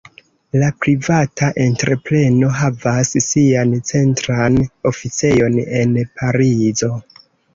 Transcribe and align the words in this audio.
La 0.61 0.67
privata 0.83 1.49
entrepreno 1.65 2.49
havas 2.61 3.11
sian 3.25 3.75
centran 3.91 4.57
oficejon 4.93 5.59
en 5.83 5.95
Parizo. 6.21 6.91